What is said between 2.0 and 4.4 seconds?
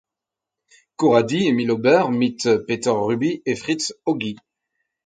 mit Peter Rubi et Fritz Ogi.